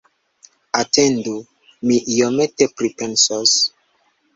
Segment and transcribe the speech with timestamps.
[0.81, 1.35] Atendu,
[1.91, 3.59] mi iomete pripensos!